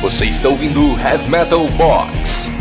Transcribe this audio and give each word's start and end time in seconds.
Você 0.00 0.26
está 0.26 0.48
ouvindo 0.48 0.92
Heavy 0.96 1.28
Metal 1.28 1.66
Box. 1.70 2.52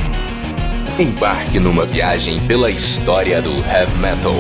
Embarque 0.98 1.60
numa 1.60 1.86
viagem 1.86 2.44
pela 2.48 2.72
história 2.72 3.40
do 3.40 3.52
Heavy 3.58 3.96
Metal. 4.00 4.34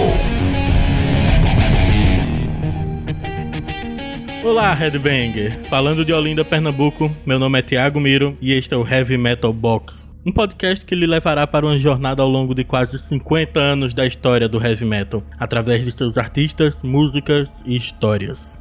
Olá, 4.43 4.73
Headbanger! 4.73 5.59
Falando 5.69 6.03
de 6.03 6.11
Olinda, 6.11 6.43
Pernambuco, 6.43 7.15
meu 7.23 7.37
nome 7.37 7.59
é 7.59 7.61
Thiago 7.61 7.99
Miro 7.99 8.35
e 8.41 8.51
este 8.51 8.73
é 8.73 8.77
o 8.77 8.87
Heavy 8.87 9.15
Metal 9.15 9.53
Box. 9.53 10.09
Um 10.25 10.31
podcast 10.31 10.83
que 10.83 10.95
lhe 10.95 11.05
levará 11.05 11.45
para 11.45 11.67
uma 11.67 11.77
jornada 11.77 12.23
ao 12.23 12.27
longo 12.27 12.55
de 12.55 12.63
quase 12.63 12.97
50 12.97 13.59
anos 13.59 13.93
da 13.93 14.07
história 14.07 14.49
do 14.49 14.59
heavy 14.59 14.85
metal, 14.85 15.23
através 15.39 15.85
de 15.85 15.91
seus 15.91 16.17
artistas, 16.17 16.81
músicas 16.81 17.63
e 17.63 17.77
histórias. 17.77 18.57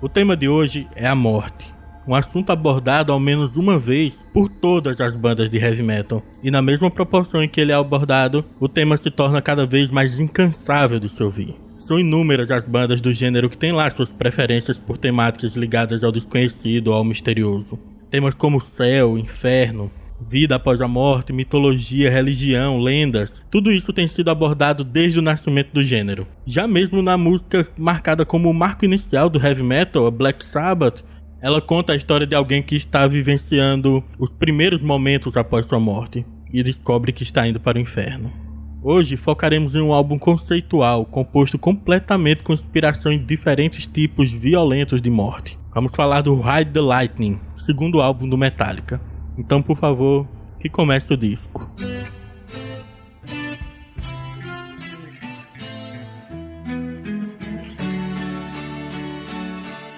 O 0.00 0.08
tema 0.08 0.36
de 0.36 0.48
hoje 0.48 0.86
é 0.94 1.08
a 1.08 1.16
morte 1.16 1.81
um 2.06 2.14
assunto 2.14 2.50
abordado 2.50 3.12
ao 3.12 3.20
menos 3.20 3.56
uma 3.56 3.78
vez 3.78 4.26
por 4.32 4.48
todas 4.48 5.00
as 5.00 5.14
bandas 5.14 5.48
de 5.48 5.58
heavy 5.58 5.82
metal. 5.82 6.22
E 6.42 6.50
na 6.50 6.60
mesma 6.60 6.90
proporção 6.90 7.42
em 7.42 7.48
que 7.48 7.60
ele 7.60 7.72
é 7.72 7.74
abordado, 7.74 8.44
o 8.58 8.68
tema 8.68 8.96
se 8.96 9.10
torna 9.10 9.40
cada 9.40 9.66
vez 9.66 9.90
mais 9.90 10.18
incansável 10.18 10.98
de 10.98 11.08
se 11.08 11.22
ouvir. 11.22 11.54
São 11.78 11.98
inúmeras 11.98 12.50
as 12.50 12.66
bandas 12.66 13.00
do 13.00 13.12
gênero 13.12 13.50
que 13.50 13.58
têm 13.58 13.72
lá 13.72 13.90
suas 13.90 14.12
preferências 14.12 14.78
por 14.78 14.96
temáticas 14.96 15.54
ligadas 15.54 16.04
ao 16.04 16.12
desconhecido 16.12 16.88
ou 16.88 16.94
ao 16.94 17.04
misterioso. 17.04 17.78
Temas 18.08 18.34
como 18.34 18.60
céu, 18.60 19.18
inferno, 19.18 19.90
vida 20.28 20.56
após 20.56 20.80
a 20.80 20.88
morte, 20.88 21.32
mitologia, 21.32 22.10
religião, 22.10 22.78
lendas, 22.78 23.42
tudo 23.50 23.72
isso 23.72 23.92
tem 23.92 24.06
sido 24.06 24.30
abordado 24.30 24.84
desde 24.84 25.18
o 25.18 25.22
nascimento 25.22 25.72
do 25.72 25.82
gênero. 25.82 26.26
Já 26.46 26.66
mesmo 26.68 27.02
na 27.02 27.16
música 27.16 27.66
marcada 27.76 28.24
como 28.24 28.48
o 28.48 28.54
marco 28.54 28.84
inicial 28.84 29.28
do 29.28 29.44
heavy 29.44 29.62
metal, 29.62 30.10
Black 30.10 30.44
Sabbath, 30.44 31.02
ela 31.42 31.60
conta 31.60 31.92
a 31.92 31.96
história 31.96 32.24
de 32.24 32.36
alguém 32.36 32.62
que 32.62 32.76
está 32.76 33.04
vivenciando 33.08 34.02
os 34.16 34.30
primeiros 34.30 34.80
momentos 34.80 35.36
após 35.36 35.66
sua 35.66 35.80
morte 35.80 36.24
e 36.52 36.62
descobre 36.62 37.10
que 37.10 37.24
está 37.24 37.46
indo 37.48 37.58
para 37.58 37.78
o 37.78 37.80
inferno. 37.80 38.32
Hoje 38.80 39.16
focaremos 39.16 39.74
em 39.74 39.80
um 39.80 39.92
álbum 39.92 40.18
conceitual 40.18 41.04
composto 41.04 41.58
completamente 41.58 42.44
com 42.44 42.52
inspiração 42.52 43.10
em 43.10 43.24
diferentes 43.24 43.88
tipos 43.88 44.32
violentos 44.32 45.02
de 45.02 45.10
morte. 45.10 45.58
Vamos 45.74 45.92
falar 45.96 46.20
do 46.20 46.34
Ride 46.40 46.70
the 46.70 46.80
Lightning, 46.80 47.40
segundo 47.56 48.00
álbum 48.00 48.28
do 48.28 48.38
Metallica. 48.38 49.00
Então, 49.36 49.60
por 49.60 49.76
favor, 49.76 50.28
que 50.60 50.68
comece 50.68 51.12
o 51.12 51.16
disco. 51.16 51.68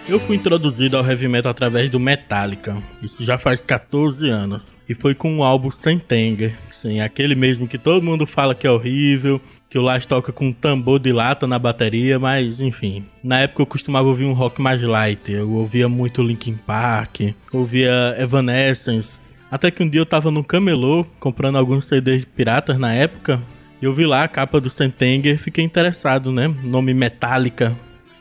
Eu 0.06 0.20
fui 0.20 0.36
introduzido 0.36 0.98
ao 0.98 1.06
heavy 1.06 1.27
metal 1.28 1.50
através 1.50 1.88
do 1.88 1.98
Metallica, 1.98 2.77
isso 3.02 3.24
já 3.24 3.38
faz 3.38 3.62
14 3.62 4.28
anos, 4.28 4.77
e 4.86 4.94
foi 4.94 5.14
com 5.14 5.38
o 5.38 5.42
álbum 5.42 5.70
Sentenger, 5.70 6.55
sim, 6.74 7.00
aquele 7.00 7.34
mesmo 7.34 7.66
que 7.66 7.78
todo 7.78 8.05
mundo 8.05 8.27
fala 8.27 8.55
que 8.55 8.66
é 8.66 8.70
horrível, 8.70 9.41
que 9.70 9.78
o 9.78 9.83
Lars 9.83 10.05
toca 10.05 10.30
com 10.30 10.48
um 10.48 10.52
tambor 10.52 10.98
de 10.98 11.11
lata 11.11 11.46
na 11.46 11.58
bateria, 11.58 12.19
mas 12.19 12.61
enfim. 12.61 13.06
Na 13.22 13.41
época 13.41 13.62
eu 13.62 13.66
costumava 13.66 14.06
ouvir 14.06 14.27
um 14.27 14.34
rock 14.34 14.61
mais 14.61 14.83
light, 14.83 15.33
eu 15.33 15.50
ouvia 15.50 15.88
muito 15.88 16.22
Linkin 16.22 16.55
Park, 16.55 17.20
ouvia 17.50 18.14
Evanescence, 18.18 19.34
até 19.50 19.70
que 19.70 19.83
um 19.83 19.89
dia 19.89 20.02
eu 20.02 20.06
tava 20.06 20.30
no 20.30 20.44
camelô 20.44 21.06
comprando 21.18 21.56
alguns 21.56 21.86
CDs 21.86 22.27
piratas 22.27 22.78
na 22.78 22.92
época, 22.92 23.41
e 23.80 23.86
eu 23.86 23.94
vi 23.94 24.05
lá 24.05 24.24
a 24.24 24.28
capa 24.28 24.61
do 24.61 24.68
Sentenger 24.68 25.39
fiquei 25.39 25.64
interessado, 25.64 26.30
né? 26.30 26.55
Nome 26.62 26.92
Metallica, 26.92 27.74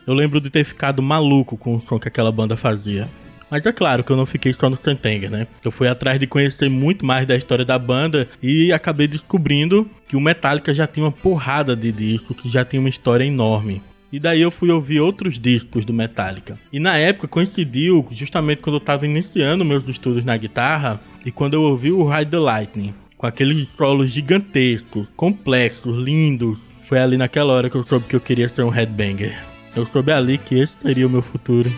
eu 0.06 0.14
lembro 0.14 0.42
de 0.42 0.50
ter 0.50 0.64
ficado 0.64 1.02
maluco 1.02 1.58
com 1.58 1.76
o 1.76 1.82
som 1.82 2.00
que 2.00 2.08
aquela 2.08 2.32
banda 2.32 2.58
fazia. 2.58 3.08
Mas 3.54 3.68
é 3.68 3.72
claro 3.72 4.04
que 4.04 4.12
eu 4.12 4.18
não 4.18 4.26
fiquei 4.26 4.52
só 4.52 4.68
no 4.68 4.76
Sentenger, 4.76 5.30
né? 5.30 5.46
Eu 5.64 5.70
fui 5.70 5.88
atrás 5.88 6.20
de 6.20 6.26
conhecer 6.26 6.70
muito 6.70 7.06
mais 7.06 7.28
da 7.28 7.36
história 7.36 7.64
da 7.64 7.78
banda 7.78 8.28
e 8.42 8.74
acabei 8.74 9.08
descobrindo 9.08 9.88
que 10.08 10.16
o 10.16 10.20
Metallica 10.20 10.74
já 10.74 10.88
tinha 10.88 11.06
uma 11.06 11.12
porrada 11.12 11.76
de 11.76 11.92
disco, 11.92 12.34
que 12.34 12.50
já 12.50 12.66
tinha 12.66 12.80
uma 12.80 12.90
história 12.90 13.24
enorme. 13.24 13.80
E 14.12 14.20
daí 14.20 14.42
eu 14.42 14.50
fui 14.50 14.72
ouvir 14.72 15.02
outros 15.02 15.38
discos 15.38 15.86
do 15.86 15.94
Metallica. 15.94 16.58
E 16.72 16.80
na 16.80 16.98
época 16.98 17.28
coincidiu 17.28 18.04
justamente 18.12 18.64
quando 18.64 18.78
eu 18.78 18.80
estava 18.80 19.06
iniciando 19.06 19.64
meus 19.64 19.88
estudos 19.88 20.26
na 20.26 20.36
guitarra 20.36 21.00
e 21.24 21.32
quando 21.32 21.54
eu 21.54 21.62
ouvi 21.62 21.92
o 21.92 22.08
Ride 22.10 22.32
the 22.32 22.40
Lightning. 22.40 22.94
Com 23.18 23.28
aqueles 23.28 23.68
solos 23.70 24.10
gigantescos, 24.10 25.14
complexos, 25.16 25.96
lindos. 25.96 26.80
Foi 26.84 27.00
ali 27.00 27.18
naquela 27.18 27.54
hora 27.54 27.70
que 27.70 27.76
eu 27.76 27.84
soube 27.84 28.08
que 28.08 28.16
eu 28.16 28.22
queria 28.22 28.50
ser 28.50 28.64
um 28.64 28.70
headbanger. 28.70 29.53
Eu 29.76 29.86
soube 29.86 30.12
ali 30.12 30.38
que 30.38 30.56
esse 30.56 30.80
seria 30.80 31.08
o 31.08 31.10
meu 31.10 31.22
futuro. 31.22 31.72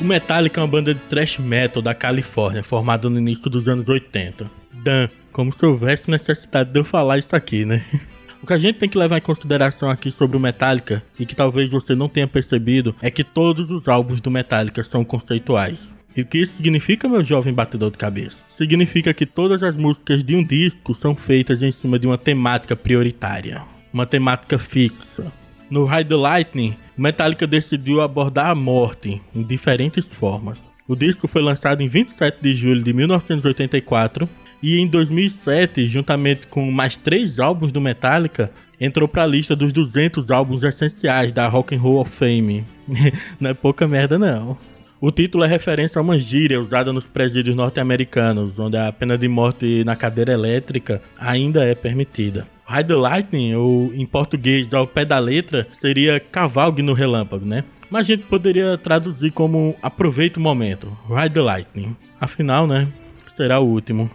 O 0.00 0.04
Metallica 0.04 0.60
é 0.60 0.62
uma 0.62 0.70
banda 0.70 0.94
de 0.94 1.00
thrash 1.00 1.38
metal 1.38 1.82
da 1.82 1.94
Califórnia, 1.94 2.62
formada 2.62 3.10
no 3.10 3.18
início 3.18 3.50
dos 3.50 3.68
anos 3.68 3.88
80. 3.88 4.48
Dan, 4.72 5.08
como 5.32 5.52
se 5.52 5.66
houvesse 5.66 6.08
necessidade 6.10 6.70
de 6.70 6.78
eu 6.78 6.84
falar 6.84 7.18
isso 7.18 7.34
aqui, 7.34 7.64
né? 7.64 7.84
O 8.40 8.46
que 8.46 8.52
a 8.52 8.58
gente 8.58 8.78
tem 8.78 8.88
que 8.88 8.96
levar 8.96 9.18
em 9.18 9.20
consideração 9.20 9.90
aqui 9.90 10.12
sobre 10.12 10.36
o 10.36 10.40
Metallica, 10.40 11.02
e 11.18 11.26
que 11.26 11.34
talvez 11.34 11.68
você 11.68 11.96
não 11.96 12.08
tenha 12.08 12.26
percebido, 12.26 12.94
é 13.02 13.10
que 13.10 13.24
todos 13.24 13.72
os 13.72 13.88
álbuns 13.88 14.20
do 14.20 14.30
Metallica 14.30 14.84
são 14.84 15.04
conceituais. 15.04 15.97
E 16.16 16.22
o 16.22 16.26
que 16.26 16.38
isso 16.38 16.56
significa, 16.56 17.08
meu 17.08 17.24
jovem 17.24 17.52
batedor 17.52 17.90
de 17.90 17.98
cabeça? 17.98 18.44
Significa 18.48 19.14
que 19.14 19.26
todas 19.26 19.62
as 19.62 19.76
músicas 19.76 20.24
de 20.24 20.34
um 20.34 20.44
disco 20.44 20.94
são 20.94 21.14
feitas 21.14 21.62
em 21.62 21.70
cima 21.70 21.98
de 21.98 22.06
uma 22.06 22.18
temática 22.18 22.74
prioritária, 22.74 23.62
uma 23.92 24.06
temática 24.06 24.58
fixa. 24.58 25.32
No 25.70 25.84
Ride 25.84 26.08
the 26.08 26.16
Lightning, 26.16 26.74
Metallica 26.96 27.46
decidiu 27.46 28.00
abordar 28.00 28.50
a 28.50 28.54
morte 28.54 29.20
em 29.34 29.42
diferentes 29.42 30.12
formas. 30.12 30.72
O 30.88 30.96
disco 30.96 31.28
foi 31.28 31.42
lançado 31.42 31.82
em 31.82 31.86
27 31.86 32.38
de 32.40 32.54
julho 32.54 32.82
de 32.82 32.92
1984 32.92 34.28
e 34.62 34.80
em 34.80 34.86
2007, 34.86 35.86
juntamente 35.86 36.46
com 36.46 36.70
mais 36.70 36.96
três 36.96 37.38
álbuns 37.38 37.70
do 37.70 37.80
Metallica, 37.80 38.50
entrou 38.80 39.06
para 39.06 39.22
a 39.22 39.26
lista 39.26 39.54
dos 39.54 39.72
200 39.72 40.30
álbuns 40.30 40.64
essenciais 40.64 41.30
da 41.30 41.46
Rock 41.46 41.74
and 41.74 41.80
Roll 41.80 42.00
of 42.00 42.10
Fame. 42.10 42.64
não 43.38 43.50
é 43.50 43.54
pouca 43.54 43.86
merda 43.86 44.18
não. 44.18 44.56
O 45.00 45.12
título 45.12 45.44
é 45.44 45.46
referência 45.46 46.00
a 46.00 46.02
uma 46.02 46.18
gíria 46.18 46.60
usada 46.60 46.92
nos 46.92 47.06
presídios 47.06 47.54
norte-americanos, 47.54 48.58
onde 48.58 48.76
a 48.76 48.90
pena 48.90 49.16
de 49.16 49.28
morte 49.28 49.84
na 49.84 49.94
cadeira 49.94 50.32
elétrica 50.32 51.00
ainda 51.16 51.64
é 51.64 51.72
permitida. 51.72 52.48
Ride 52.68 52.88
the 52.88 52.96
Lightning, 52.96 53.54
ou 53.54 53.94
em 53.94 54.04
português, 54.04 54.74
ao 54.74 54.88
pé 54.88 55.04
da 55.04 55.20
letra, 55.20 55.68
seria 55.70 56.18
cavalgue 56.18 56.82
no 56.82 56.94
relâmpago, 56.94 57.46
né? 57.46 57.62
Mas 57.88 58.00
a 58.00 58.06
gente 58.06 58.24
poderia 58.24 58.76
traduzir 58.76 59.30
como 59.30 59.76
aproveita 59.80 60.40
o 60.40 60.42
momento, 60.42 60.88
Ride 61.08 61.34
the 61.34 61.42
Lightning. 61.42 61.96
Afinal, 62.20 62.66
né, 62.66 62.88
será 63.36 63.60
o 63.60 63.66
último. 63.66 64.10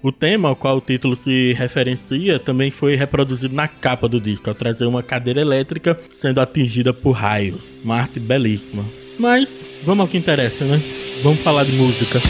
O 0.00 0.12
tema 0.12 0.48
ao 0.48 0.56
qual 0.56 0.76
o 0.76 0.80
título 0.80 1.16
se 1.16 1.52
referencia 1.54 2.38
também 2.38 2.70
foi 2.70 2.94
reproduzido 2.94 3.56
na 3.56 3.66
capa 3.66 4.08
do 4.08 4.20
disco, 4.20 4.48
ao 4.48 4.54
trazer 4.54 4.84
uma 4.84 5.02
cadeira 5.02 5.40
elétrica 5.40 5.98
sendo 6.12 6.40
atingida 6.40 6.94
por 6.94 7.10
raios. 7.10 7.74
Uma 7.84 7.96
arte 7.96 8.20
belíssima. 8.20 8.84
Mas 9.18 9.48
vamos 9.84 10.02
ao 10.02 10.08
que 10.08 10.18
interessa, 10.18 10.64
né? 10.64 10.80
Vamos 11.22 11.40
falar 11.40 11.64
de 11.64 11.72
música. 11.72 12.20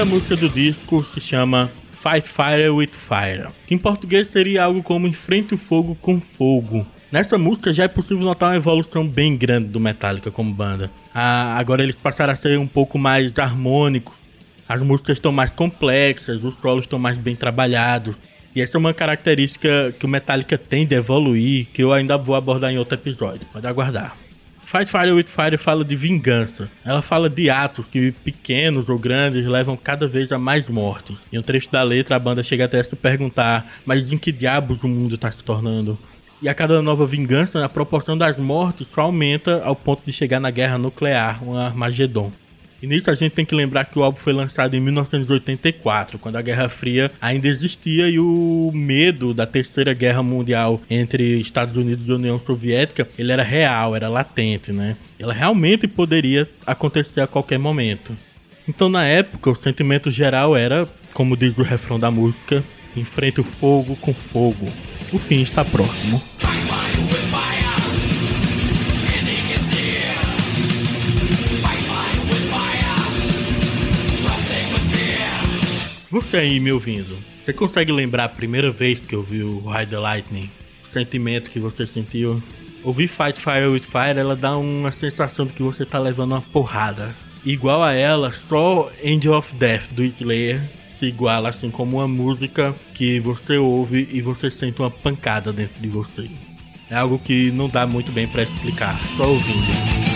Primeira 0.00 0.04
música 0.04 0.36
do 0.36 0.48
disco 0.48 1.04
se 1.04 1.20
chama 1.20 1.70
Fight 1.90 2.26
Fire 2.26 2.70
with 2.70 2.92
Fire, 2.92 3.48
que 3.66 3.74
em 3.74 3.78
português 3.78 4.28
seria 4.28 4.64
algo 4.64 4.82
como 4.82 5.06
Enfrente 5.06 5.52
o 5.52 5.58
Fogo 5.58 5.94
com 6.00 6.18
Fogo. 6.18 6.86
Nessa 7.12 7.36
música 7.36 7.70
já 7.70 7.84
é 7.84 7.88
possível 7.88 8.24
notar 8.24 8.50
uma 8.50 8.56
evolução 8.56 9.06
bem 9.06 9.36
grande 9.36 9.68
do 9.68 9.78
Metallica 9.78 10.30
como 10.30 10.54
banda. 10.54 10.90
Ah, 11.14 11.54
agora 11.58 11.82
eles 11.82 11.98
passaram 11.98 12.32
a 12.32 12.36
ser 12.36 12.58
um 12.58 12.66
pouco 12.66 12.96
mais 12.98 13.38
harmônicos, 13.38 14.16
as 14.66 14.80
músicas 14.80 15.18
estão 15.18 15.32
mais 15.32 15.50
complexas, 15.50 16.44
os 16.44 16.54
solos 16.56 16.84
estão 16.84 16.98
mais 16.98 17.18
bem 17.18 17.36
trabalhados. 17.36 18.26
E 18.56 18.62
essa 18.62 18.78
é 18.78 18.80
uma 18.80 18.94
característica 18.94 19.94
que 19.98 20.06
o 20.06 20.08
Metallica 20.08 20.56
tem 20.56 20.86
de 20.86 20.94
evoluir, 20.94 21.66
que 21.74 21.82
eu 21.82 21.92
ainda 21.92 22.16
vou 22.16 22.34
abordar 22.36 22.72
em 22.72 22.78
outro 22.78 22.94
episódio. 22.94 23.46
Pode 23.52 23.66
aguardar. 23.66 24.16
Fight 24.70 24.88
Fire 24.88 25.10
with 25.10 25.26
Fire 25.26 25.58
fala 25.58 25.84
de 25.84 25.96
vingança. 25.96 26.70
Ela 26.84 27.02
fala 27.02 27.28
de 27.28 27.50
atos 27.50 27.90
que, 27.90 28.12
pequenos 28.12 28.88
ou 28.88 28.96
grandes, 28.96 29.44
levam 29.44 29.76
cada 29.76 30.06
vez 30.06 30.30
a 30.30 30.38
mais 30.38 30.68
mortes. 30.68 31.16
Em 31.32 31.40
um 31.40 31.42
trecho 31.42 31.68
da 31.72 31.82
letra, 31.82 32.14
a 32.14 32.20
banda 32.20 32.40
chega 32.40 32.66
até 32.66 32.78
a 32.78 32.84
se 32.84 32.94
perguntar: 32.94 33.68
mas 33.84 34.12
em 34.12 34.16
que 34.16 34.30
diabos 34.30 34.84
o 34.84 34.88
mundo 34.88 35.16
está 35.16 35.28
se 35.32 35.42
tornando? 35.42 35.98
E 36.40 36.48
a 36.48 36.54
cada 36.54 36.80
nova 36.80 37.04
vingança, 37.04 37.64
a 37.64 37.68
proporção 37.68 38.16
das 38.16 38.38
mortes 38.38 38.86
só 38.86 39.00
aumenta 39.00 39.60
ao 39.64 39.74
ponto 39.74 40.04
de 40.06 40.12
chegar 40.12 40.38
na 40.38 40.52
guerra 40.52 40.78
nuclear, 40.78 41.42
um 41.42 41.56
Armagedon. 41.56 42.30
E 42.82 42.86
nisso 42.86 43.10
a 43.10 43.14
gente 43.14 43.32
tem 43.32 43.44
que 43.44 43.54
lembrar 43.54 43.84
que 43.84 43.98
o 43.98 44.02
álbum 44.02 44.18
foi 44.18 44.32
lançado 44.32 44.74
em 44.74 44.80
1984, 44.80 46.18
quando 46.18 46.36
a 46.36 46.42
Guerra 46.42 46.68
Fria 46.68 47.10
ainda 47.20 47.46
existia 47.46 48.08
e 48.08 48.18
o 48.18 48.70
medo 48.72 49.34
da 49.34 49.46
Terceira 49.46 49.92
Guerra 49.92 50.22
Mundial 50.22 50.80
entre 50.88 51.40
Estados 51.40 51.76
Unidos 51.76 52.08
e 52.08 52.12
União 52.12 52.40
Soviética, 52.40 53.06
ele 53.18 53.32
era 53.32 53.42
real, 53.42 53.94
era 53.94 54.08
latente, 54.08 54.72
né? 54.72 54.96
Ela 55.18 55.34
realmente 55.34 55.86
poderia 55.86 56.48
acontecer 56.66 57.20
a 57.20 57.26
qualquer 57.26 57.58
momento. 57.58 58.16
Então, 58.66 58.88
na 58.88 59.04
época, 59.04 59.50
o 59.50 59.54
sentimento 59.54 60.10
geral 60.10 60.56
era, 60.56 60.88
como 61.12 61.36
diz 61.36 61.58
o 61.58 61.62
refrão 61.62 61.98
da 61.98 62.10
música, 62.10 62.62
enfrente 62.96 63.40
o 63.40 63.44
fogo 63.44 63.96
com 63.96 64.14
fogo. 64.14 64.66
O 65.12 65.18
fim 65.18 65.42
está 65.42 65.64
próximo. 65.64 66.22
Você 76.10 76.38
aí 76.38 76.58
me 76.58 76.72
ouvindo, 76.72 77.16
você 77.40 77.52
consegue 77.52 77.92
lembrar 77.92 78.24
a 78.24 78.28
primeira 78.28 78.72
vez 78.72 78.98
que 78.98 79.14
ouviu 79.14 79.60
Ride 79.60 79.92
the 79.92 79.98
Lightning? 79.98 80.50
O 80.82 80.86
sentimento 80.86 81.48
que 81.48 81.60
você 81.60 81.86
sentiu? 81.86 82.42
Ouvir 82.82 83.06
Fight 83.06 83.38
Fire 83.38 83.66
with 83.66 83.82
Fire, 83.82 84.18
ela 84.18 84.34
dá 84.34 84.56
uma 84.56 84.90
sensação 84.90 85.46
de 85.46 85.52
que 85.52 85.62
você 85.62 85.86
tá 85.86 86.00
levando 86.00 86.32
uma 86.32 86.40
porrada. 86.40 87.14
Igual 87.44 87.80
a 87.80 87.92
ela, 87.92 88.32
só 88.32 88.90
Angel 89.04 89.34
of 89.34 89.54
Death 89.54 89.92
do 89.92 90.02
Slayer 90.02 90.60
se 90.92 91.06
iguala 91.06 91.50
assim 91.50 91.70
como 91.70 91.98
uma 91.98 92.08
música 92.08 92.74
que 92.92 93.20
você 93.20 93.56
ouve 93.56 94.08
e 94.10 94.20
você 94.20 94.50
sente 94.50 94.82
uma 94.82 94.90
pancada 94.90 95.52
dentro 95.52 95.80
de 95.80 95.88
você. 95.88 96.28
É 96.90 96.96
algo 96.96 97.20
que 97.20 97.52
não 97.52 97.68
dá 97.68 97.86
muito 97.86 98.10
bem 98.10 98.26
para 98.26 98.42
explicar, 98.42 99.00
só 99.16 99.28
ouvindo. 99.28 100.09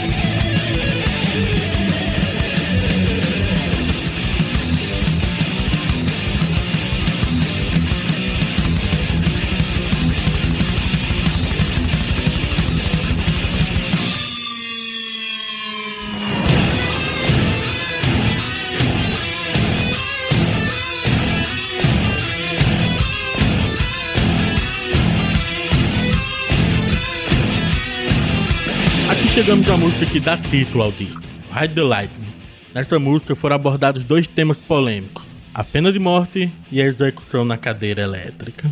Chegamos 29.35 29.69
à 29.69 29.77
música 29.77 30.07
que 30.07 30.21
dá 30.21 30.37
título 30.37 30.85
ao 30.85 30.93
disco, 30.93 31.25
Ride 31.53 31.75
the 31.75 31.83
Lightning. 31.83 32.33
Nessa 32.73 33.01
música 33.01 33.35
foram 33.35 33.57
abordados 33.57 34.05
dois 34.05 34.29
temas 34.29 34.59
polêmicos, 34.59 35.25
a 35.53 35.65
pena 35.65 35.91
de 35.91 35.99
morte 35.99 36.49
e 36.71 36.81
a 36.81 36.85
execução 36.85 37.45
na 37.45 37.57
cadeira 37.57 38.01
elétrica. 38.01 38.71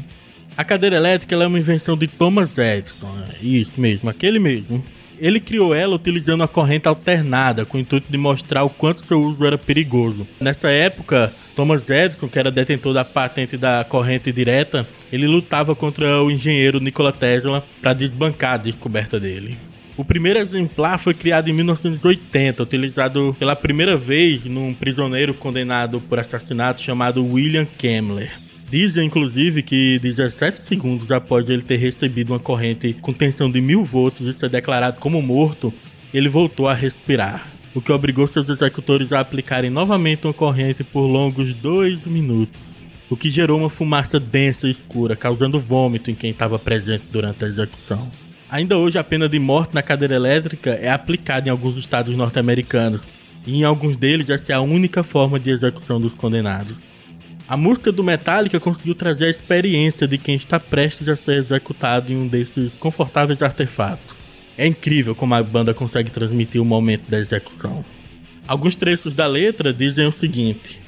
A 0.57 0.63
cadeira 0.63 0.95
elétrica 0.95 1.35
é 1.35 1.47
uma 1.49 1.59
invenção 1.59 1.97
de 1.97 2.07
Thomas 2.07 2.57
Edison, 2.59 3.13
é 3.29 3.45
isso 3.45 3.81
mesmo, 3.81 4.09
aquele 4.09 4.39
mesmo. 4.39 4.85
Ele 5.19 5.41
criou 5.41 5.75
ela 5.75 5.97
utilizando 5.97 6.45
a 6.45 6.49
corrente 6.49 6.87
alternada, 6.87 7.67
com 7.67 7.77
o 7.77 7.81
intuito 7.81 8.07
de 8.09 8.17
mostrar 8.17 8.63
o 8.63 8.71
quanto 8.71 9.03
seu 9.03 9.21
uso 9.21 9.45
era 9.45 9.59
perigoso. 9.59 10.29
Nessa 10.41 10.71
época, 10.71 11.33
Thomas 11.57 11.91
Edison, 11.91 12.29
que 12.29 12.39
era 12.39 12.53
detentor 12.53 12.95
da 12.95 13.05
patente 13.05 13.57
da 13.57 13.85
corrente 13.89 14.31
direta, 14.31 14.87
ele 15.13 15.27
lutava 15.27 15.75
contra 15.75 16.23
o 16.23 16.31
engenheiro 16.31 16.79
Nikola 16.79 17.11
Tesla 17.11 17.65
para 17.83 17.95
desbancar 17.95 18.55
a 18.55 18.59
descoberta 18.59 19.19
dele. 19.19 19.59
O 19.95 20.05
primeiro 20.05 20.39
exemplar 20.39 20.99
foi 20.99 21.13
criado 21.13 21.49
em 21.49 21.53
1980, 21.53 22.63
utilizado 22.63 23.37
pela 23.39 23.55
primeira 23.55 23.95
vez 23.95 24.47
num 24.47 24.73
prisioneiro 24.73 25.35
condenado 25.35 26.01
por 26.01 26.19
assassinato 26.19 26.81
chamado 26.81 27.25
William 27.25 27.67
Kemmler. 27.77 28.33
Dizem, 28.71 29.07
inclusive, 29.07 29.63
que 29.63 29.99
17 29.99 30.59
segundos 30.61 31.13
após 31.13 31.51
ele 31.51 31.61
ter 31.61 31.77
recebido 31.77 32.33
uma 32.33 32.39
corrente 32.39 32.97
com 33.03 33.13
tensão 33.13 33.51
de 33.51 33.61
mil 33.61 33.85
volts 33.85 34.27
e 34.27 34.33
ser 34.33 34.49
declarado 34.49 34.99
como 34.99 35.21
morto, 35.21 35.71
ele 36.13 36.31
voltou 36.31 36.67
a 36.67 36.75
respirar, 36.75 37.47
o 37.75 37.83
que 37.83 37.93
obrigou 37.93 38.27
seus 38.27 38.49
executores 38.49 39.13
a 39.13 39.21
aplicarem 39.21 39.69
novamente 39.69 40.27
uma 40.27 40.33
corrente 40.33 40.83
por 40.83 41.03
longos 41.03 41.53
dois 41.53 42.07
minutos, 42.07 42.83
o 43.11 43.17
que 43.17 43.29
gerou 43.29 43.59
uma 43.59 43.69
fumaça 43.69 44.19
densa 44.19 44.67
e 44.67 44.71
escura, 44.71 45.15
causando 45.15 45.61
vômito 45.61 46.11
em 46.11 46.15
quem 46.15 46.31
estava 46.31 46.59
presente 46.59 47.05
durante 47.13 47.45
a 47.45 47.49
execução. 47.49 48.11
Ainda 48.53 48.77
hoje, 48.77 48.99
a 48.99 49.03
pena 49.03 49.31
de 49.31 49.39
morte 49.39 49.75
na 49.75 49.81
cadeira 49.81 50.15
elétrica 50.15 50.73
é 50.73 50.91
aplicada 50.91 51.49
em 51.49 51.51
alguns 51.51 51.79
estados 51.79 52.15
norte-americanos, 52.15 53.03
e 53.47 53.57
em 53.57 53.65
alguns 53.65 53.97
deles 53.97 54.29
essa 54.29 54.53
é 54.53 54.55
a 54.55 54.61
única 54.61 55.03
forma 55.03 55.41
de 55.41 55.49
execução 55.49 55.99
dos 55.99 56.15
condenados. 56.15 56.77
A 57.49 57.57
música 57.57 57.91
do 57.91 58.05
Metallica 58.05 58.61
conseguiu 58.61 58.95
trazer 58.95 59.25
a 59.25 59.31
experiência 59.31 60.07
de 60.07 60.19
quem 60.19 60.35
está 60.35 60.61
prestes 60.61 61.09
a 61.09 61.17
ser 61.17 61.39
executado 61.39 62.13
em 62.13 62.17
um 62.17 62.29
desses 62.29 62.75
confortáveis 62.75 63.41
artefatos. 63.41 64.35
É 64.59 64.67
incrível 64.67 65.15
como 65.15 65.35
a 65.35 65.43
banda 65.43 65.73
consegue 65.73 66.11
transmitir 66.11 66.61
o 66.61 66.65
momento 66.67 67.09
da 67.09 67.19
execução. 67.19 67.83
Alguns 68.47 68.77
trechos 68.77 69.15
da 69.15 69.27
letra 69.27 69.73
dizem 69.73 70.07
o 70.07 70.13
seguinte: 70.13 70.79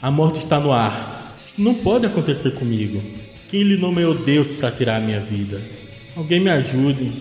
A 0.00 0.10
morte 0.10 0.38
está 0.38 0.58
no 0.58 0.72
ar. 0.72 1.36
Não 1.58 1.74
pode 1.74 2.06
acontecer 2.06 2.52
comigo. 2.52 3.02
Quem 3.50 3.62
lhe 3.62 3.76
nomeou 3.76 4.14
Deus 4.14 4.48
para 4.56 4.72
tirar 4.72 4.96
a 4.96 5.00
minha 5.00 5.20
vida? 5.20 5.79
Alguém 6.16 6.40
me 6.40 6.50
ajude. 6.50 7.12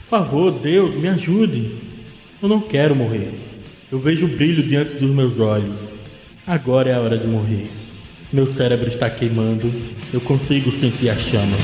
Por 0.00 0.08
favor, 0.08 0.52
Deus, 0.52 0.94
me 0.94 1.08
ajude. 1.08 1.76
Eu 2.40 2.48
não 2.48 2.60
quero 2.60 2.94
morrer. 2.94 3.32
Eu 3.90 3.98
vejo 3.98 4.26
o 4.26 4.28
brilho 4.28 4.62
diante 4.62 4.94
dos 4.94 5.10
meus 5.10 5.38
olhos. 5.38 5.76
Agora 6.46 6.90
é 6.90 6.94
a 6.94 7.00
hora 7.00 7.18
de 7.18 7.26
morrer. 7.26 7.66
Meu 8.32 8.46
cérebro 8.46 8.88
está 8.88 9.10
queimando. 9.10 9.72
Eu 10.12 10.20
consigo 10.20 10.70
sentir 10.72 11.10
a 11.10 11.18
chama. 11.18 11.56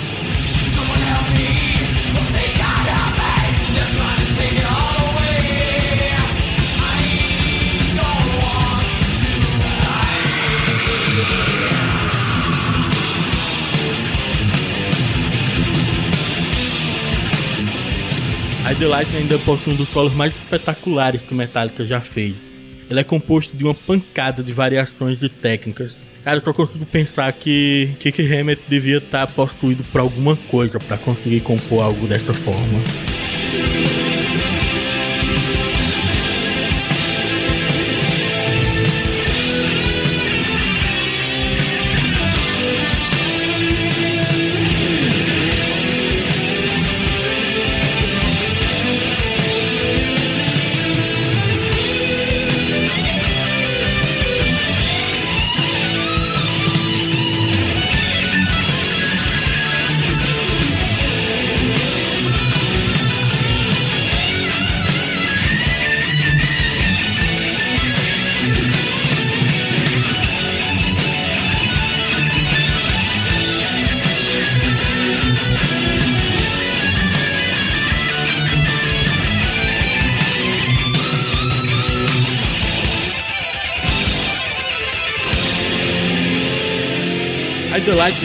The 18.79 18.87
Lightning 18.87 19.21
ainda 19.21 19.39
possui 19.39 19.73
um 19.73 19.77
dos 19.77 19.89
solos 19.89 20.13
mais 20.13 20.37
espetaculares 20.37 21.23
que 21.23 21.33
o 21.33 21.35
Metallica 21.35 21.83
já 21.87 21.99
fez. 21.99 22.55
Ele 22.91 23.01
é 23.01 23.05
composto 23.05 23.57
de 23.57 23.65
uma 23.65 23.75
pancada 23.75 24.43
de 24.43 24.53
variações 24.53 25.23
e 25.23 25.31
técnicas. 25.31 26.05
Cara, 26.23 26.37
eu 26.37 26.43
só 26.43 26.53
consigo 26.53 26.85
pensar 26.85 27.33
que 27.33 27.97
Kick 27.99 28.21
Hammett 28.35 28.61
devia 28.69 28.99
estar 28.99 29.27
possuído 29.29 29.83
por 29.85 30.03
alguma 30.03 30.37
coisa 30.37 30.79
para 30.79 30.99
conseguir 30.99 31.41
compor 31.41 31.85
algo 31.85 32.07
dessa 32.07 32.35
forma. 32.35 33.16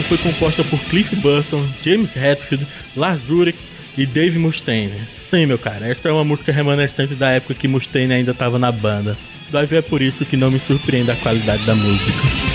Light 0.02 0.08
foi 0.08 0.18
composta 0.18 0.64
por 0.64 0.78
Cliff 0.86 1.14
Burton, 1.16 1.68
James 1.82 2.16
Hetfield, 2.16 2.66
Lars 2.96 3.28
Ulrich 3.28 3.58
e 3.96 4.04
Dave 4.04 4.38
Mustaine. 4.38 5.00
Sim, 5.28 5.46
meu 5.46 5.58
cara, 5.58 5.86
essa 5.86 6.08
é 6.08 6.12
uma 6.12 6.24
música 6.24 6.52
remanescente 6.52 7.14
da 7.14 7.30
época 7.30 7.54
que 7.54 7.68
Mustaine 7.68 8.12
ainda 8.12 8.32
estava 8.32 8.58
na 8.58 8.72
banda. 8.72 9.16
Ver 9.68 9.76
é 9.76 9.82
por 9.82 10.00
isso 10.00 10.24
que 10.24 10.36
não 10.36 10.50
me 10.50 10.58
surpreende 10.58 11.10
a 11.10 11.16
qualidade 11.16 11.64
da 11.64 11.74
música. 11.74 12.51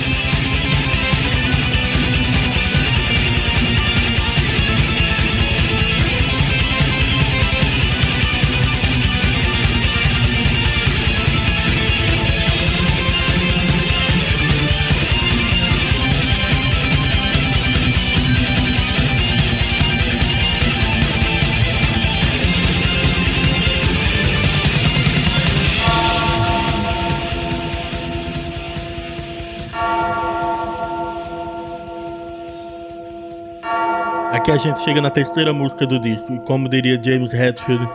A 34.57 34.59
gente 34.59 34.79
chega 34.79 34.99
na 34.99 35.11
terceira 35.11 35.53
música 35.53 35.85
do 35.85 35.99
disco. 35.99 36.33
E 36.33 36.39
como 36.39 36.67
diria 36.67 36.99
James 37.01 37.31
Hetfield, 37.31 37.87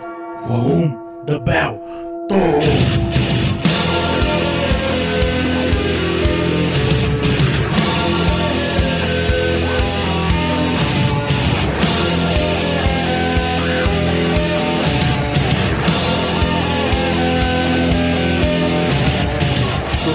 For 0.47 1.25
the 1.27 1.41
bell 1.41 1.81
tolls. 2.29 3.32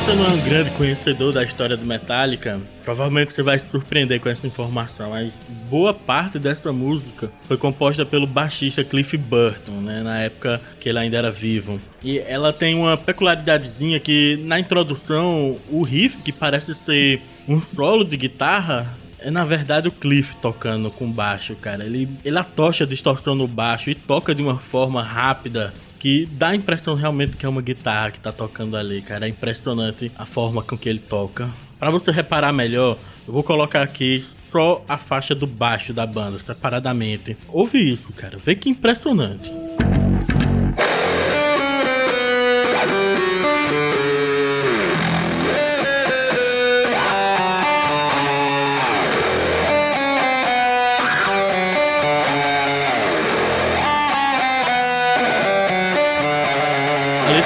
Você 0.07 0.15
não 0.15 0.25
é 0.25 0.29
um 0.29 0.41
grande 0.41 0.71
conhecedor 0.71 1.33
da 1.33 1.43
história 1.43 1.75
do 1.75 1.85
Metallica, 1.85 2.61
provavelmente 2.85 3.33
você 3.33 3.43
vai 3.43 3.59
se 3.59 3.69
surpreender 3.69 4.21
com 4.21 4.29
essa 4.29 4.47
informação, 4.47 5.09
mas 5.09 5.33
boa 5.69 5.93
parte 5.93 6.39
dessa 6.39 6.71
música 6.71 7.29
foi 7.43 7.57
composta 7.57 8.05
pelo 8.05 8.25
baixista 8.25 8.85
Cliff 8.85 9.17
Burton, 9.17 9.81
né, 9.81 10.01
na 10.01 10.19
época 10.19 10.61
que 10.79 10.87
ele 10.87 10.99
ainda 10.99 11.17
era 11.17 11.29
vivo. 11.29 11.81
E 12.01 12.19
ela 12.19 12.53
tem 12.53 12.73
uma 12.73 12.95
peculiaridadezinha 12.95 13.99
que 13.99 14.39
na 14.45 14.57
introdução 14.57 15.57
o 15.69 15.81
riff 15.81 16.19
que 16.23 16.31
parece 16.31 16.73
ser 16.73 17.21
um 17.45 17.61
solo 17.61 18.05
de 18.05 18.15
guitarra 18.15 18.97
é 19.19 19.29
na 19.29 19.43
verdade 19.43 19.89
o 19.89 19.91
Cliff 19.91 20.37
tocando 20.37 20.89
com 20.89 21.11
baixo, 21.11 21.55
cara. 21.55 21.83
Ele, 21.83 22.07
ele 22.23 22.37
atocha 22.37 22.85
a 22.85 22.87
distorção 22.87 23.35
no 23.35 23.47
baixo 23.47 23.89
e 23.89 23.95
toca 23.95 24.33
de 24.33 24.41
uma 24.41 24.57
forma 24.57 25.01
rápida 25.01 25.73
que 26.07 26.25
dá 26.25 26.51
a 26.51 26.55
impressão 26.55 26.95
realmente 26.95 27.35
que 27.35 27.45
é 27.45 27.49
uma 27.49 27.61
guitarra 27.61 28.11
que 28.11 28.19
tá 28.21 28.31
tocando 28.31 28.77
ali, 28.77 29.01
cara. 29.01 29.25
É 29.25 29.29
impressionante 29.29 30.09
a 30.17 30.25
forma 30.25 30.63
com 30.63 30.77
que 30.77 30.87
ele 30.87 30.99
toca. 30.99 31.49
Para 31.77 31.91
você 31.91 32.11
reparar 32.11 32.53
melhor, 32.53 32.97
eu 33.27 33.33
vou 33.33 33.43
colocar 33.43 33.81
aqui 33.81 34.21
só 34.21 34.85
a 34.87 34.97
faixa 34.97 35.35
do 35.35 35.45
baixo 35.45 35.91
da 35.91 36.05
banda, 36.05 36.39
separadamente. 36.39 37.35
Ouve 37.49 37.79
isso, 37.79 38.13
cara. 38.13 38.37
Vê 38.37 38.55
que 38.55 38.69
impressionante. 38.69 39.51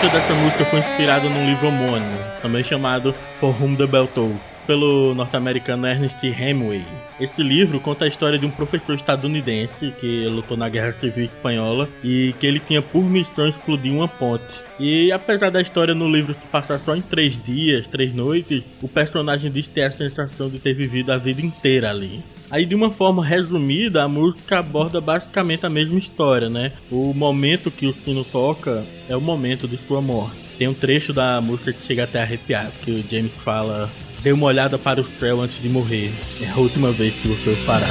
Letra 0.01 0.19
dessa 0.19 0.33
música 0.33 0.65
foi 0.65 0.79
inspirada 0.79 1.29
num 1.29 1.45
livro 1.45 1.67
homônimo, 1.67 2.17
também 2.41 2.63
chamado 2.63 3.13
For 3.35 3.49
Whom 3.61 3.75
the 3.75 3.85
Bell 3.85 4.07
Tolls, 4.07 4.41
pelo 4.65 5.13
norte-americano 5.13 5.85
Ernest 5.85 6.25
Hemingway. 6.25 6.83
Esse 7.19 7.43
livro 7.43 7.79
conta 7.79 8.05
a 8.05 8.07
história 8.07 8.39
de 8.39 8.45
um 8.45 8.49
professor 8.49 8.95
estadunidense 8.95 9.93
que 9.99 10.25
lutou 10.27 10.57
na 10.57 10.69
Guerra 10.69 10.93
Civil 10.93 11.25
Espanhola 11.25 11.87
e 12.03 12.33
que 12.39 12.47
ele 12.47 12.59
tinha 12.59 12.81
por 12.81 13.03
missão 13.03 13.47
explodir 13.47 13.93
uma 13.93 14.07
ponte. 14.07 14.59
E 14.79 15.11
apesar 15.11 15.51
da 15.51 15.61
história 15.61 15.93
no 15.93 16.09
livro 16.09 16.33
se 16.33 16.47
passar 16.47 16.79
só 16.79 16.95
em 16.95 17.01
três 17.01 17.37
dias, 17.37 17.85
três 17.85 18.11
noites, 18.11 18.67
o 18.81 18.87
personagem 18.87 19.51
diz 19.51 19.67
ter 19.67 19.83
a 19.83 19.91
sensação 19.91 20.49
de 20.49 20.57
ter 20.57 20.73
vivido 20.73 21.11
a 21.11 21.17
vida 21.17 21.41
inteira 21.41 21.91
ali. 21.91 22.23
Aí, 22.51 22.65
de 22.65 22.75
uma 22.75 22.91
forma 22.91 23.25
resumida, 23.25 24.03
a 24.03 24.09
música 24.09 24.59
aborda 24.59 24.99
basicamente 24.99 25.65
a 25.65 25.69
mesma 25.69 25.97
história, 25.97 26.49
né? 26.49 26.73
O 26.91 27.13
momento 27.13 27.71
que 27.71 27.87
o 27.87 27.93
sino 27.93 28.25
toca 28.25 28.83
é 29.07 29.15
o 29.15 29.21
momento 29.21 29.69
de 29.69 29.77
sua 29.77 30.01
morte. 30.01 30.35
Tem 30.57 30.67
um 30.67 30.73
trecho 30.73 31.13
da 31.13 31.39
música 31.39 31.71
que 31.71 31.87
chega 31.87 32.03
até 32.03 32.19
a 32.19 32.23
arrepiar, 32.23 32.69
que 32.81 32.91
o 32.91 33.05
James 33.09 33.33
fala: 33.33 33.89
Dê 34.21 34.33
uma 34.33 34.47
olhada 34.47 34.77
para 34.77 34.99
o 34.99 35.05
céu 35.05 35.39
antes 35.39 35.61
de 35.61 35.69
morrer. 35.69 36.11
É 36.41 36.49
a 36.49 36.57
última 36.57 36.91
vez 36.91 37.15
que 37.15 37.29
você 37.29 37.55
fará. 37.55 37.87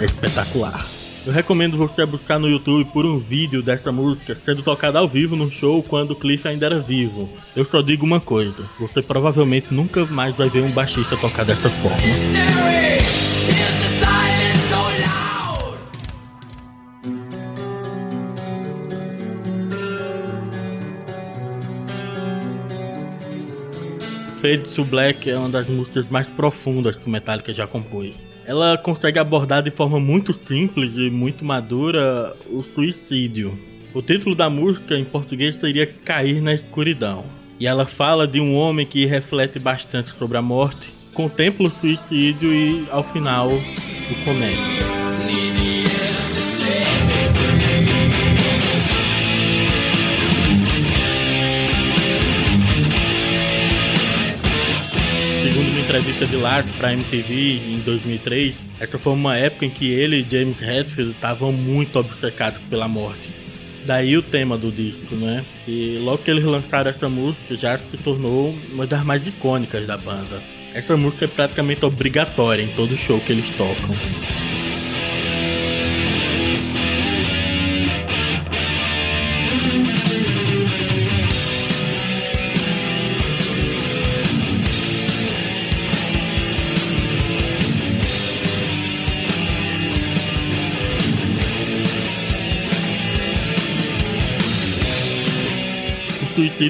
É 0.00 0.04
espetacular. 0.06 0.97
Eu 1.28 1.34
recomendo 1.34 1.76
você 1.76 2.06
buscar 2.06 2.38
no 2.38 2.48
YouTube 2.48 2.86
por 2.90 3.04
um 3.04 3.18
vídeo 3.18 3.62
dessa 3.62 3.92
música 3.92 4.34
sendo 4.34 4.62
tocada 4.62 4.98
ao 4.98 5.06
vivo 5.06 5.36
no 5.36 5.50
show 5.50 5.82
quando 5.82 6.12
o 6.12 6.16
Cliff 6.16 6.48
ainda 6.48 6.64
era 6.64 6.80
vivo. 6.80 7.28
Eu 7.54 7.66
só 7.66 7.82
digo 7.82 8.06
uma 8.06 8.18
coisa: 8.18 8.64
você 8.80 9.02
provavelmente 9.02 9.66
nunca 9.70 10.06
mais 10.06 10.34
vai 10.34 10.48
ver 10.48 10.62
um 10.62 10.72
baixista 10.72 11.18
tocar 11.18 11.44
dessa 11.44 11.68
forma. 11.68 11.98
Fade 24.40 24.72
to 24.72 24.84
Black 24.84 25.28
é 25.28 25.36
uma 25.36 25.48
das 25.48 25.68
músicas 25.68 26.08
mais 26.08 26.28
profundas 26.28 26.96
que 26.96 27.08
o 27.08 27.10
Metallica 27.10 27.52
já 27.52 27.66
compôs. 27.66 28.24
Ela 28.46 28.78
consegue 28.78 29.18
abordar 29.18 29.64
de 29.64 29.70
forma 29.70 29.98
muito 29.98 30.32
simples 30.32 30.96
e 30.96 31.10
muito 31.10 31.44
madura 31.44 32.36
o 32.48 32.62
suicídio. 32.62 33.58
O 33.92 34.00
título 34.00 34.36
da 34.36 34.48
música 34.48 34.96
em 34.96 35.04
português 35.04 35.56
seria 35.56 35.86
Cair 35.86 36.40
na 36.40 36.54
Escuridão. 36.54 37.24
E 37.58 37.66
ela 37.66 37.84
fala 37.84 38.28
de 38.28 38.38
um 38.40 38.54
homem 38.54 38.86
que 38.86 39.04
reflete 39.06 39.58
bastante 39.58 40.10
sobre 40.10 40.38
a 40.38 40.42
morte, 40.42 40.94
contempla 41.12 41.66
o 41.66 41.70
suicídio 41.70 42.54
e, 42.54 42.86
ao 42.92 43.02
final, 43.02 43.50
o 43.50 44.24
comete. 44.24 45.07
Entrevista 55.98 56.26
de 56.26 56.36
Lars 56.36 56.70
para 56.78 56.92
MTV 56.92 57.60
em 57.74 57.80
2003, 57.80 58.56
essa 58.78 58.96
foi 58.98 59.12
uma 59.14 59.36
época 59.36 59.66
em 59.66 59.70
que 59.70 59.90
ele 59.90 60.18
e 60.20 60.30
James 60.30 60.62
Hetfield 60.62 61.10
estavam 61.10 61.50
muito 61.50 61.98
obcecados 61.98 62.62
pela 62.62 62.86
morte. 62.86 63.28
Daí 63.84 64.16
o 64.16 64.22
tema 64.22 64.56
do 64.56 64.70
disco, 64.70 65.16
né? 65.16 65.44
E 65.66 65.98
logo 66.00 66.18
que 66.18 66.30
eles 66.30 66.44
lançaram 66.44 66.88
essa 66.88 67.08
música, 67.08 67.56
já 67.56 67.76
se 67.78 67.96
tornou 67.96 68.56
uma 68.72 68.86
das 68.86 69.02
mais 69.02 69.26
icônicas 69.26 69.88
da 69.88 69.96
banda. 69.96 70.40
Essa 70.72 70.96
música 70.96 71.24
é 71.24 71.28
praticamente 71.28 71.84
obrigatória 71.84 72.62
em 72.62 72.68
todo 72.68 72.96
show 72.96 73.18
que 73.18 73.32
eles 73.32 73.50
tocam. 73.50 73.96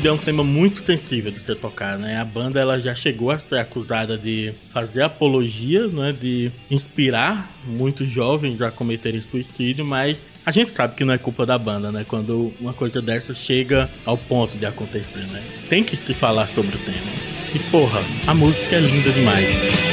É 0.09 0.13
um 0.13 0.19
tema 0.19 0.43
muito 0.43 0.83
sensível 0.83 1.31
de 1.31 1.41
ser 1.41 1.57
tocar, 1.57 1.99
né? 1.99 2.17
A 2.19 2.25
banda 2.25 2.61
ela 2.61 2.81
já 2.81 2.95
chegou 2.95 3.31
a 3.31 3.39
ser 3.39 3.59
acusada 3.59 4.17
de 4.17 4.53
fazer 4.73 5.03
apologia, 5.03 5.87
né? 5.87 6.15
De 6.19 6.51
inspirar 6.71 7.51
muitos 7.67 8.09
jovens 8.09 8.63
a 8.63 8.71
cometerem 8.71 9.21
suicídio, 9.21 9.85
mas 9.85 10.31
a 10.45 10.51
gente 10.51 10.73
sabe 10.73 10.95
que 10.95 11.05
não 11.05 11.15
é 11.15 11.19
culpa 11.19 11.45
da 11.45 11.59
banda, 11.59 11.93
né? 11.93 12.05
Quando 12.07 12.53
uma 12.61 12.73
coisa 12.73 13.03
dessa 13.03 13.35
chega 13.35 13.89
ao 14.05 14.17
ponto 14.17 14.57
de 14.57 14.67
acontecer, 14.67 15.27
né? 15.33 15.43
Tem 15.69 15.85
que 15.85 15.97
se 15.97 16.15
falar 16.15 16.49
sobre 16.49 16.77
o 16.77 16.79
tema. 16.81 17.13
E 17.55 17.59
porra, 17.71 18.01
a 18.27 18.35
música 18.35 18.77
é 18.77 18.81
linda 18.81 19.11
demais. 19.11 19.88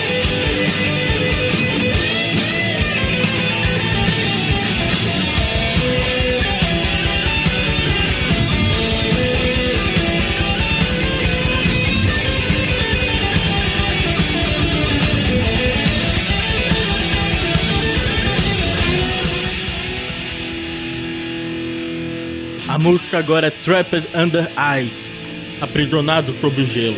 A 22.76 22.78
música 22.78 23.20
agora 23.20 23.48
é 23.48 23.52
Trapped 23.52 24.10
Under 24.14 24.52
Ice 24.84 25.34
Aprisionado 25.62 26.34
sob 26.34 26.62
o 26.62 26.66
gelo. 26.66 26.98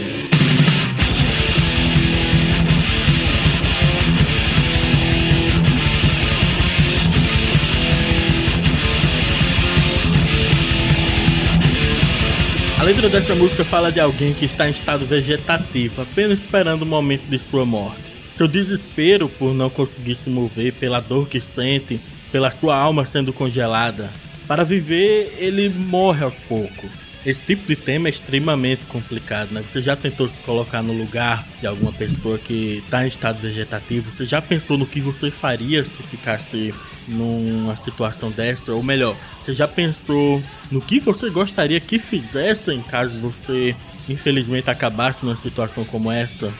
A 12.79 12.83
letra 12.83 13.07
dessa 13.07 13.35
música 13.35 13.63
fala 13.63 13.91
de 13.91 13.99
alguém 13.99 14.33
que 14.33 14.45
está 14.45 14.67
em 14.67 14.71
estado 14.71 15.05
vegetativo, 15.05 16.01
apenas 16.01 16.39
esperando 16.39 16.81
o 16.81 16.87
momento 16.87 17.27
de 17.27 17.37
sua 17.37 17.67
morte. 17.67 18.11
Seu 18.35 18.47
desespero 18.47 19.29
por 19.29 19.53
não 19.53 19.69
conseguir 19.69 20.15
se 20.15 20.31
mover, 20.31 20.73
pela 20.73 20.99
dor 20.99 21.29
que 21.29 21.39
sente, 21.39 22.01
pela 22.31 22.49
sua 22.49 22.75
alma 22.75 23.05
sendo 23.05 23.31
congelada, 23.31 24.09
para 24.47 24.63
viver, 24.63 25.35
ele 25.37 25.69
morre 25.69 26.23
aos 26.23 26.35
poucos. 26.35 27.07
esse 27.25 27.41
tipo 27.41 27.67
de 27.67 27.75
tema 27.75 28.07
é 28.07 28.11
extremamente 28.11 28.85
complicado, 28.85 29.51
né? 29.51 29.61
Você 29.69 29.81
já 29.81 29.97
tentou 29.97 30.29
se 30.29 30.39
colocar 30.39 30.81
no 30.81 30.93
lugar 30.93 31.45
de 31.59 31.67
alguma 31.67 31.91
pessoa 31.91 32.37
que 32.39 32.81
está 32.85 33.03
em 33.03 33.09
estado 33.09 33.39
vegetativo? 33.39 34.09
Você 34.09 34.25
já 34.25 34.41
pensou 34.41 34.77
no 34.77 34.85
que 34.85 35.01
você 35.01 35.29
faria 35.29 35.83
se 35.83 36.01
ficasse 36.03 36.73
numa 37.05 37.75
situação 37.75 38.31
dessa? 38.31 38.73
Ou 38.73 38.81
melhor, 38.81 39.17
você 39.43 39.53
já 39.53 39.67
pensou 39.67 40.41
no 40.71 40.79
que 40.79 41.01
você 41.01 41.29
gostaria 41.29 41.81
que 41.81 41.99
fizessem 41.99 42.81
caso 42.81 43.19
você, 43.19 43.75
infelizmente, 44.07 44.69
acabasse 44.69 45.25
numa 45.25 45.35
situação 45.35 45.83
como 45.83 46.09
essa? 46.09 46.53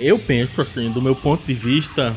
Eu 0.00 0.18
penso 0.18 0.60
assim, 0.60 0.90
do 0.90 1.00
meu 1.00 1.14
ponto 1.14 1.46
de 1.46 1.54
vista, 1.54 2.16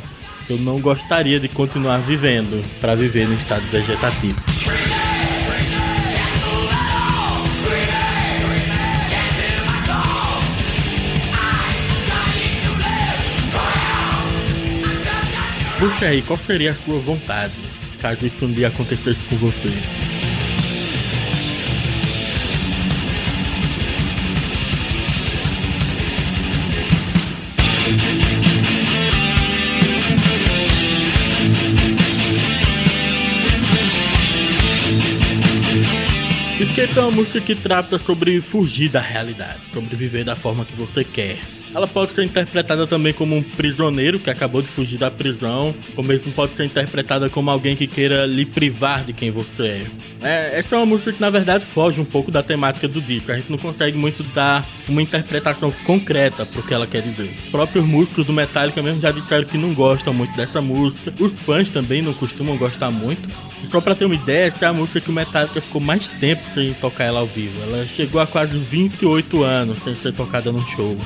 eu 0.50 0.58
não 0.58 0.82
gostaria 0.82 1.40
de 1.40 1.48
continuar 1.48 2.00
vivendo 2.00 2.66
para 2.80 2.96
viver 2.96 3.28
no 3.28 3.36
estado 3.36 3.66
vegetativo. 3.68 4.42
Puxa 15.82 16.06
aí, 16.06 16.22
qual 16.22 16.38
seria 16.38 16.74
a 16.74 16.76
sua 16.76 17.00
vontade 17.00 17.56
caso 18.00 18.24
isso 18.24 18.46
um 18.46 18.52
dia 18.52 18.68
acontecesse 18.68 19.20
com 19.24 19.36
você? 19.38 19.68
Skate 36.60 37.00
é 37.00 37.02
uma 37.02 37.10
música 37.10 37.42
que 37.42 37.56
trata 37.56 37.98
sobre 37.98 38.40
fugir 38.40 38.90
da 38.90 39.02
realidade, 39.02 39.62
sobre 39.74 39.96
viver 39.96 40.24
da 40.24 40.36
forma 40.36 40.64
que 40.64 40.76
você 40.76 41.04
quer. 41.04 41.40
Ela 41.74 41.88
pode 41.88 42.13
ser 42.13 42.24
interpretada 42.24 42.86
também 42.86 43.13
como 43.13 43.36
um 43.36 43.42
prisioneiro 43.42 44.20
que 44.20 44.30
acabou 44.30 44.62
de 44.62 44.68
fugir 44.68 44.98
da 44.98 45.10
prisão, 45.10 45.74
ou 45.96 46.04
mesmo 46.04 46.32
pode 46.34 46.56
ser 46.56 46.66
interpretada 46.66 47.30
como 47.30 47.50
alguém 47.50 47.75
que 47.75 47.88
queira 47.88 48.25
lhe 48.25 48.46
privar 48.46 49.06
de 49.06 49.13
quem 49.13 49.32
você 49.32 49.63
é. 49.63 49.88
é. 50.22 50.60
Essa 50.60 50.75
é 50.75 50.78
uma 50.78 50.86
música 50.86 51.13
que 51.13 51.22
na 51.22 51.30
verdade 51.30 51.66
foge 51.66 52.01
um 52.01 52.06
pouco 52.06 52.30
da 52.30 52.44
temática 52.44 52.88
do 52.88 53.01
disco. 53.01 53.32
A 53.32 53.36
gente 53.36 53.50
não 53.50 53.58
consegue 53.58 53.98
muito 53.98 54.22
dar 54.24 54.66
uma 54.88 55.01
interpretação 55.01 55.72
concreta 55.86 56.46
pro 56.46 56.62
que 56.62 56.74
ela 56.74 56.86
quer 56.86 57.01
dizer. 57.01 57.34
Os 57.46 57.51
próprios 57.51 57.86
músicos 57.86 58.25
do 58.25 58.34
Metallica 58.34 58.82
mesmo 58.82 59.00
já 59.00 59.12
disseram 59.12 59.46
que 59.46 59.58
não 59.58 59.74
gostam 59.74 60.13
muito 60.13 60.36
dessa 60.36 60.62
música. 60.62 61.13
Os 61.20 61.34
fãs 61.34 61.70
também 61.70 62.01
não 62.01 62.13
costumam 62.13 62.58
gostar 62.58 62.92
muito. 62.92 63.30
E 63.63 63.68
só 63.68 63.80
pra 63.80 63.96
ter 63.96 64.06
uma 64.06 64.16
ideia, 64.16 64.48
essa 64.48 64.66
é 64.66 64.68
a 64.68 64.74
música 64.74 65.00
que 65.00 65.10
o 65.10 65.13
Metallica 65.13 65.62
ficou 65.62 65.80
mais 65.80 66.08
tempo 66.08 66.42
sem 66.54 66.74
tocar 66.74 67.06
ela 67.06 67.20
ao 67.20 67.28
vivo. 67.28 67.62
Ela 67.63 67.86
chegou 67.86 68.20
a 68.20 68.28
quase 68.28 68.58
28 68.58 69.44
anos 69.44 69.84
sem 69.84 69.96
ser 69.96 70.13
tocada 70.13 70.51
num 70.51 70.66
show 70.66 70.98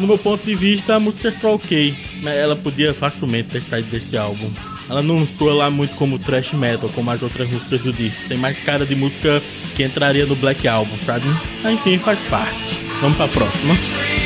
no 0.00 0.06
meu 0.06 0.18
ponto 0.18 0.44
de 0.44 0.54
vista, 0.54 0.96
a 0.96 1.00
música 1.00 1.28
é 1.28 1.32
só 1.32 1.54
ok. 1.54 1.94
Ela 2.24 2.56
podia 2.56 2.92
facilmente 2.94 3.50
ter 3.50 3.62
saído 3.62 3.90
desse 3.90 4.16
álbum. 4.16 4.50
Ela 4.88 5.02
não 5.02 5.24
soa 5.26 5.54
lá 5.54 5.70
muito 5.70 5.94
como 5.94 6.18
thrash 6.18 6.52
metal, 6.52 6.90
como 6.92 7.10
as 7.10 7.22
outras 7.22 7.48
músicas 7.48 7.80
do 7.82 7.92
disco. 7.92 8.28
Tem 8.28 8.36
mais 8.36 8.58
cara 8.58 8.84
de 8.84 8.96
música 8.96 9.40
que 9.76 9.84
entraria 9.84 10.26
no 10.26 10.34
Black 10.34 10.66
Album, 10.66 10.96
sabe? 11.04 11.26
Enfim, 11.64 11.98
faz 11.98 12.18
parte. 12.28 12.82
Vamos 13.00 13.16
pra 13.16 13.28
próxima. 13.28 14.19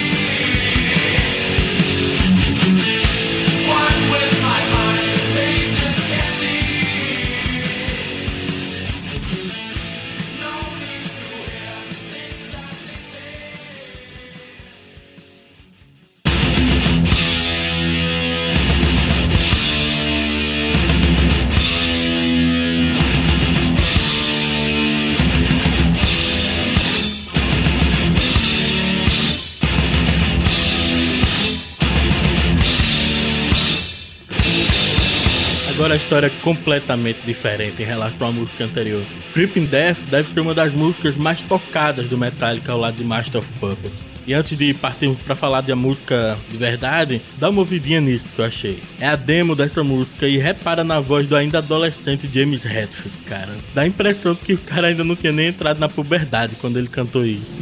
Agora 35.95 36.03
a 36.03 36.07
história 36.07 36.31
completamente 36.43 37.21
diferente 37.25 37.81
em 37.81 37.85
relação 37.85 38.27
à 38.27 38.33
música 38.33 38.65
anterior. 38.65 39.05
Creeping 39.33 39.67
Death 39.67 39.99
deve 40.11 40.33
ser 40.35 40.41
uma 40.41 40.53
das 40.53 40.73
músicas 40.73 41.17
mais 41.17 41.41
tocadas 41.43 42.07
do 42.07 42.19
Metallica 42.19 42.73
ao 42.73 42.81
lado 42.81 42.97
de 42.97 43.05
Master 43.05 43.41
of 43.41 43.53
Puppets. 43.61 44.15
E 44.27 44.35
antes 44.35 44.59
de 44.59 44.75
partirmos 44.75 45.21
para 45.21 45.37
falar 45.37 45.61
de 45.61 45.73
música 45.75 46.37
de 46.51 46.57
verdade, 46.57 47.23
dá 47.39 47.49
uma 47.49 47.61
ouvidinha 47.61 48.01
nisso 48.01 48.27
que 48.35 48.41
eu 48.41 48.45
achei. 48.45 48.83
É 48.99 49.07
a 49.07 49.15
demo 49.15 49.55
dessa 49.55 49.85
música 49.85 50.27
e 50.27 50.37
repara 50.37 50.83
na 50.83 50.99
voz 50.99 51.29
do 51.29 51.37
ainda 51.37 51.59
adolescente 51.59 52.29
James 52.33 52.65
Hetfield, 52.65 53.19
cara. 53.27 53.53
Dá 53.73 53.83
a 53.83 53.87
impressão 53.87 54.35
que 54.35 54.55
o 54.55 54.59
cara 54.59 54.89
ainda 54.89 55.05
não 55.05 55.15
tinha 55.15 55.33
nem 55.33 55.49
entrado 55.49 55.79
na 55.79 55.89
puberdade 55.89 56.57
quando 56.57 56.77
ele 56.77 56.89
cantou 56.89 57.25
isso. 57.25 57.55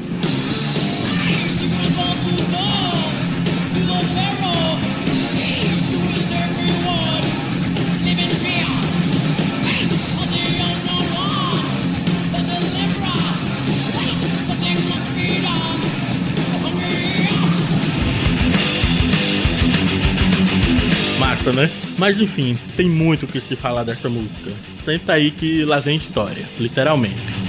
Né? 21.51 21.71
Mas 21.99 22.21
enfim, 22.21 22.57
tem 22.77 22.89
muito 22.89 23.25
o 23.25 23.27
que 23.27 23.41
se 23.41 23.57
falar 23.57 23.83
dessa 23.83 24.09
música. 24.09 24.53
Senta 24.85 25.15
aí 25.15 25.31
que 25.31 25.65
lá 25.65 25.81
vem 25.81 25.97
história, 25.97 26.45
literalmente. 26.61 27.43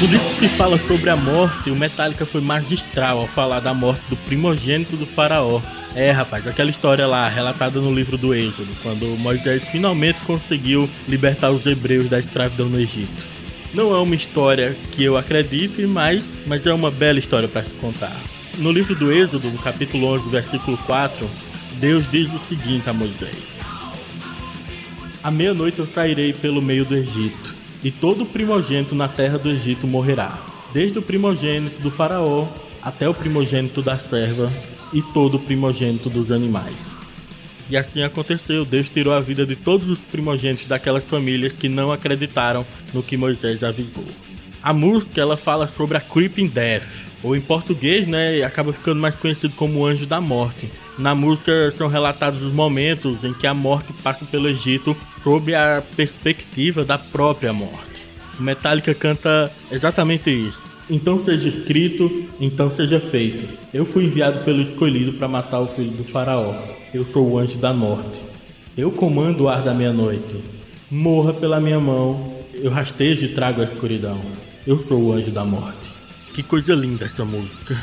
No 0.00 0.06
disco 0.08 0.34
que 0.38 0.48
fala 0.50 0.78
sobre 0.78 1.08
a 1.08 1.16
morte, 1.16 1.70
o 1.70 1.78
Metallica 1.78 2.26
foi 2.26 2.40
magistral 2.40 3.20
ao 3.20 3.26
falar 3.26 3.60
da 3.60 3.72
morte 3.72 4.02
do 4.10 4.16
primogênito 4.16 4.96
do 4.96 5.06
faraó. 5.06 5.60
É, 5.94 6.10
rapaz, 6.10 6.46
aquela 6.46 6.68
história 6.68 7.06
lá, 7.06 7.26
relatada 7.28 7.80
no 7.80 7.92
livro 7.92 8.18
do 8.18 8.34
Êxodo, 8.34 8.68
quando 8.82 9.06
Moisés 9.18 9.64
finalmente 9.64 10.20
conseguiu 10.26 10.88
libertar 11.08 11.50
os 11.50 11.64
hebreus 11.64 12.10
da 12.10 12.18
escravidão 12.18 12.68
no 12.68 12.78
Egito. 12.78 13.35
Não 13.76 13.94
é 13.94 13.98
uma 13.98 14.14
história 14.14 14.74
que 14.90 15.04
eu 15.04 15.18
acredite, 15.18 15.84
mas, 15.84 16.24
mas 16.46 16.66
é 16.66 16.72
uma 16.72 16.90
bela 16.90 17.18
história 17.18 17.46
para 17.46 17.62
se 17.62 17.74
contar. 17.74 18.16
No 18.56 18.72
livro 18.72 18.94
do 18.94 19.12
Êxodo, 19.12 19.50
no 19.50 19.58
capítulo 19.58 20.06
11, 20.14 20.30
versículo 20.30 20.78
4, 20.78 21.28
Deus 21.74 22.10
diz 22.10 22.32
o 22.32 22.38
seguinte 22.38 22.88
a 22.88 22.94
Moisés: 22.94 23.60
À 25.22 25.30
meia-noite 25.30 25.78
eu 25.78 25.84
sairei 25.84 26.32
pelo 26.32 26.62
meio 26.62 26.86
do 26.86 26.96
Egito, 26.96 27.54
e 27.84 27.90
todo 27.90 28.24
primogênito 28.24 28.94
na 28.94 29.08
terra 29.08 29.36
do 29.36 29.50
Egito 29.50 29.86
morrerá, 29.86 30.38
desde 30.72 30.98
o 30.98 31.02
primogênito 31.02 31.78
do 31.82 31.90
Faraó 31.90 32.48
até 32.80 33.06
o 33.06 33.12
primogênito 33.12 33.82
da 33.82 33.98
serva 33.98 34.50
e 34.90 35.02
todo 35.02 35.34
o 35.34 35.40
primogênito 35.40 36.08
dos 36.08 36.32
animais. 36.32 36.95
E 37.68 37.76
assim 37.76 38.02
aconteceu, 38.02 38.64
Deus 38.64 38.88
tirou 38.88 39.12
a 39.12 39.20
vida 39.20 39.44
de 39.44 39.56
todos 39.56 39.90
os 39.90 39.98
primogênitos 39.98 40.66
daquelas 40.66 41.04
famílias 41.04 41.52
que 41.52 41.68
não 41.68 41.90
acreditaram 41.90 42.64
no 42.94 43.02
que 43.02 43.16
Moisés 43.16 43.64
avisou. 43.64 44.06
A 44.62 44.72
música 44.72 45.20
ela 45.20 45.36
fala 45.36 45.68
sobre 45.68 45.96
a 45.96 46.00
Creeping 46.00 46.48
Death, 46.48 46.82
ou 47.22 47.36
em 47.36 47.40
português, 47.40 48.06
né, 48.06 48.42
acaba 48.42 48.72
ficando 48.72 49.00
mais 49.00 49.14
conhecido 49.14 49.54
como 49.54 49.84
Anjo 49.84 50.06
da 50.06 50.20
Morte. 50.20 50.70
Na 50.98 51.14
música 51.14 51.70
são 51.72 51.88
relatados 51.88 52.42
os 52.42 52.52
momentos 52.52 53.22
em 53.24 53.32
que 53.32 53.46
a 53.46 53.54
morte 53.54 53.92
passa 53.94 54.24
pelo 54.24 54.48
Egito 54.48 54.96
sob 55.22 55.54
a 55.54 55.82
perspectiva 55.94 56.84
da 56.84 56.98
própria 56.98 57.52
morte. 57.52 58.02
Metallica 58.38 58.94
canta 58.94 59.52
exatamente 59.70 60.30
isso. 60.30 60.75
Então 60.88 61.22
seja 61.24 61.48
escrito, 61.48 62.26
então 62.38 62.70
seja 62.70 63.00
feito. 63.00 63.58
Eu 63.74 63.84
fui 63.84 64.04
enviado 64.04 64.44
pelo 64.44 64.62
escolhido 64.62 65.14
para 65.14 65.26
matar 65.26 65.60
o 65.60 65.66
filho 65.66 65.90
do 65.90 66.04
faraó. 66.04 66.54
Eu 66.94 67.04
sou 67.04 67.28
o 67.28 67.38
anjo 67.38 67.58
da 67.58 67.72
morte. 67.72 68.22
Eu 68.76 68.92
comando 68.92 69.44
o 69.44 69.48
ar 69.48 69.62
da 69.62 69.74
meia-noite. 69.74 70.36
Morra 70.88 71.32
pela 71.32 71.60
minha 71.60 71.80
mão. 71.80 72.34
Eu 72.54 72.70
rastejo 72.70 73.24
e 73.24 73.34
trago 73.34 73.60
a 73.60 73.64
escuridão. 73.64 74.20
Eu 74.66 74.78
sou 74.78 75.02
o 75.02 75.12
anjo 75.12 75.30
da 75.30 75.44
morte. 75.44 75.90
Que 76.32 76.42
coisa 76.42 76.74
linda 76.74 77.06
essa 77.06 77.24
música. 77.24 77.76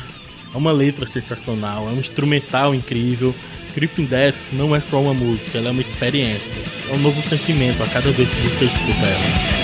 É 0.54 0.56
uma 0.56 0.72
letra 0.72 1.06
sensacional, 1.06 1.88
é 1.88 1.92
um 1.92 1.98
instrumental 1.98 2.74
incrível. 2.74 3.34
Creeping 3.74 4.06
Death 4.06 4.36
não 4.52 4.74
é 4.74 4.80
só 4.80 5.00
uma 5.00 5.12
música, 5.12 5.58
ela 5.58 5.68
é 5.68 5.70
uma 5.72 5.82
experiência. 5.82 6.62
É 6.88 6.94
um 6.94 6.98
novo 6.98 7.20
sentimento 7.28 7.82
a 7.82 7.88
cada 7.88 8.10
vez 8.12 8.30
que 8.30 8.40
você 8.42 8.64
escuta 8.66 9.06
ela. 9.06 9.63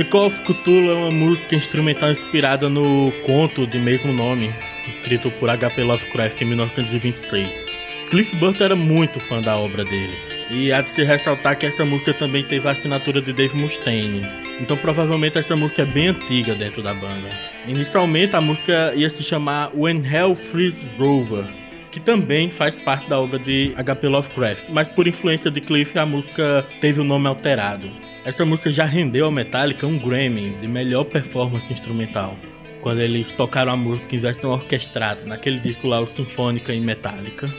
The 0.00 0.04
Call 0.04 0.28
of 0.28 0.42
Cthulhu 0.44 0.90
é 0.90 0.94
uma 0.94 1.10
música 1.10 1.54
instrumental 1.54 2.10
inspirada 2.10 2.70
no 2.70 3.12
conto 3.22 3.66
de 3.66 3.78
mesmo 3.78 4.14
nome, 4.14 4.50
escrito 4.88 5.30
por 5.32 5.50
H.P. 5.50 5.82
Lovecraft 5.82 6.40
em 6.40 6.46
1926. 6.46 7.66
Cliff 8.08 8.34
Burton 8.36 8.64
era 8.64 8.74
muito 8.74 9.20
fã 9.20 9.42
da 9.42 9.58
obra 9.58 9.84
dele. 9.84 10.16
E 10.50 10.72
há 10.72 10.80
de 10.80 10.88
se 10.92 11.02
ressaltar 11.02 11.58
que 11.58 11.66
essa 11.66 11.84
música 11.84 12.14
também 12.14 12.42
teve 12.42 12.66
a 12.66 12.70
assinatura 12.70 13.20
de 13.20 13.34
Dave 13.34 13.54
Mustaine. 13.54 14.26
Então 14.58 14.74
provavelmente 14.74 15.36
essa 15.36 15.54
música 15.54 15.82
é 15.82 15.84
bem 15.84 16.08
antiga 16.08 16.54
dentro 16.54 16.82
da 16.82 16.94
banda. 16.94 17.28
Inicialmente 17.68 18.34
a 18.34 18.40
música 18.40 18.94
ia 18.96 19.10
se 19.10 19.22
chamar 19.22 19.70
When 19.74 20.02
Hell 20.02 20.34
Freezes 20.34 20.98
Over, 20.98 21.44
que 21.90 22.00
também 22.00 22.50
faz 22.50 22.76
parte 22.76 23.08
da 23.08 23.18
obra 23.18 23.38
de 23.38 23.72
H.P. 23.76 24.08
Lovecraft, 24.08 24.64
mas 24.70 24.88
por 24.88 25.08
influência 25.08 25.50
de 25.50 25.60
Cliff 25.60 25.98
a 25.98 26.06
música 26.06 26.66
teve 26.80 27.00
o 27.00 27.04
nome 27.04 27.26
alterado. 27.26 27.90
Essa 28.24 28.44
música 28.44 28.72
já 28.72 28.84
rendeu 28.84 29.26
ao 29.26 29.32
Metallica 29.32 29.86
um 29.86 29.98
Grammy 29.98 30.56
de 30.60 30.68
melhor 30.68 31.04
performance 31.04 31.72
instrumental, 31.72 32.36
quando 32.80 33.00
eles 33.00 33.32
tocaram 33.32 33.72
a 33.72 33.76
música 33.76 34.14
em 34.14 34.18
versão 34.18 34.50
orquestrada, 34.50 35.24
naquele 35.24 35.58
disco 35.58 35.88
lá, 35.88 36.00
o 36.00 36.06
Sinfônica 36.06 36.72
em 36.72 36.80
Metallica. 36.80 37.52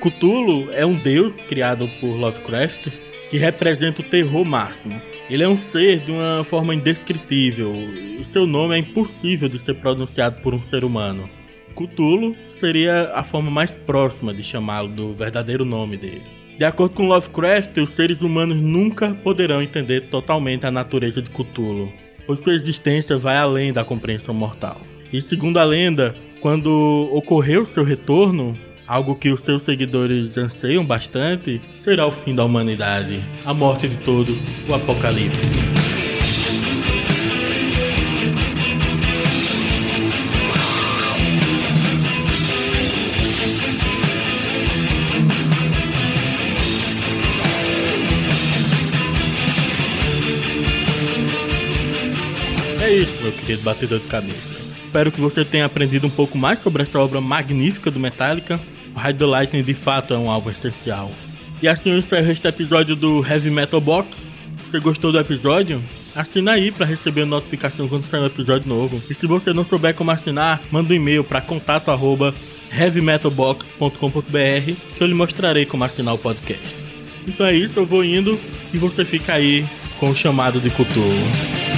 Cthulhu 0.00 0.70
é 0.72 0.86
um 0.86 0.94
deus 0.94 1.34
criado 1.48 1.88
por 2.00 2.14
Lovecraft 2.14 2.88
que 3.30 3.36
representa 3.36 4.00
o 4.00 4.04
terror 4.04 4.44
máximo. 4.44 5.00
Ele 5.28 5.42
é 5.42 5.48
um 5.48 5.56
ser 5.56 6.00
de 6.00 6.12
uma 6.12 6.42
forma 6.44 6.74
indescritível 6.74 7.74
e 8.18 8.24
seu 8.24 8.46
nome 8.46 8.74
é 8.74 8.78
impossível 8.78 9.48
de 9.48 9.58
ser 9.58 9.74
pronunciado 9.74 10.40
por 10.40 10.54
um 10.54 10.62
ser 10.62 10.84
humano. 10.84 11.28
Cthulhu 11.78 12.34
seria 12.48 13.12
a 13.14 13.22
forma 13.22 13.50
mais 13.50 13.76
próxima 13.76 14.34
de 14.34 14.42
chamá-lo 14.42 14.88
do 14.88 15.14
verdadeiro 15.14 15.64
nome 15.64 15.96
dele. 15.96 16.22
De 16.58 16.64
acordo 16.64 16.96
com 16.96 17.06
Lovecraft, 17.06 17.78
os 17.78 17.90
seres 17.90 18.20
humanos 18.20 18.56
nunca 18.56 19.14
poderão 19.14 19.62
entender 19.62 20.08
totalmente 20.08 20.66
a 20.66 20.72
natureza 20.72 21.22
de 21.22 21.30
Cthulhu, 21.30 21.92
pois 22.26 22.40
sua 22.40 22.52
existência 22.52 23.16
vai 23.16 23.36
além 23.36 23.72
da 23.72 23.84
compreensão 23.84 24.34
mortal. 24.34 24.80
E 25.12 25.22
segundo 25.22 25.58
a 25.58 25.64
lenda, 25.64 26.16
quando 26.40 27.08
ocorreu 27.12 27.64
seu 27.64 27.84
retorno, 27.84 28.58
algo 28.84 29.14
que 29.14 29.30
os 29.30 29.42
seus 29.42 29.62
seguidores 29.62 30.36
anseiam 30.36 30.84
bastante, 30.84 31.60
será 31.74 32.08
o 32.08 32.12
fim 32.12 32.34
da 32.34 32.44
humanidade, 32.44 33.22
a 33.44 33.54
morte 33.54 33.86
de 33.86 33.96
todos, 33.98 34.38
o 34.68 34.74
apocalipse. 34.74 35.67
Querido 53.48 53.64
batedor 53.64 53.98
de 53.98 54.08
cabeça. 54.08 54.56
Espero 54.78 55.10
que 55.10 55.20
você 55.20 55.42
tenha 55.42 55.64
aprendido 55.64 56.06
um 56.06 56.10
pouco 56.10 56.36
mais 56.36 56.58
sobre 56.58 56.82
essa 56.82 56.98
obra 56.98 57.18
magnífica 57.18 57.90
do 57.90 57.98
Metallica. 57.98 58.60
O 58.94 59.00
Ride 59.00 59.18
the 59.18 59.24
Lightning 59.24 59.62
de 59.62 59.72
fato 59.72 60.12
é 60.12 60.18
um 60.18 60.30
álbum 60.30 60.50
essencial. 60.50 61.10
E 61.62 61.68
assim 61.68 61.90
eu 61.90 61.98
encerro 61.98 62.30
este 62.30 62.46
episódio 62.46 62.94
do 62.94 63.26
Heavy 63.26 63.50
Metal 63.50 63.80
Box. 63.80 64.36
Você 64.66 64.78
gostou 64.78 65.10
do 65.10 65.18
episódio? 65.18 65.82
Assina 66.14 66.52
aí 66.52 66.70
para 66.70 66.84
receber 66.84 67.24
notificação 67.24 67.88
quando 67.88 68.04
sair 68.04 68.20
um 68.20 68.26
episódio 68.26 68.68
novo. 68.68 69.02
E 69.08 69.14
se 69.14 69.26
você 69.26 69.54
não 69.54 69.64
souber 69.64 69.94
como 69.94 70.10
assinar, 70.10 70.60
manda 70.70 70.92
um 70.92 70.96
e-mail 70.96 71.24
para 71.24 71.40
contato 71.40 71.90
arroba 71.90 72.34
heavymetalbox.com.br 72.70 74.72
que 74.94 75.02
eu 75.02 75.06
lhe 75.06 75.14
mostrarei 75.14 75.64
como 75.64 75.84
assinar 75.84 76.14
o 76.14 76.18
podcast. 76.18 76.76
Então 77.26 77.46
é 77.46 77.54
isso, 77.54 77.78
eu 77.78 77.86
vou 77.86 78.04
indo 78.04 78.38
e 78.74 78.78
você 78.78 79.06
fica 79.06 79.32
aí 79.32 79.64
com 79.98 80.10
o 80.10 80.16
chamado 80.16 80.60
de 80.60 80.68
Cthulhu. 80.68 81.16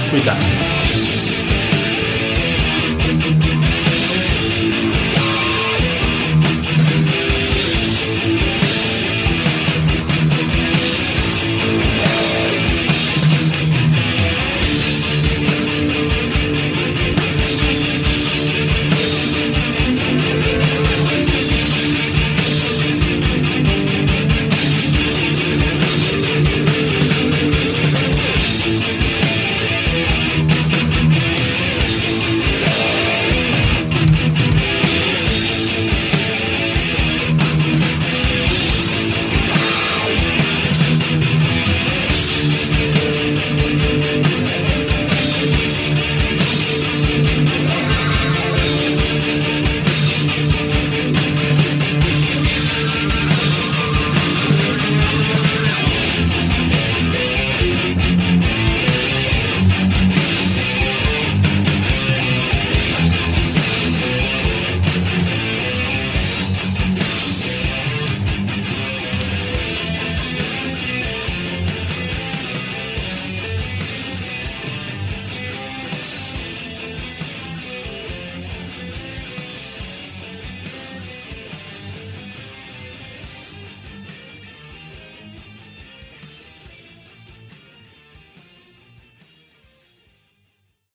Cuidado. 0.09 0.80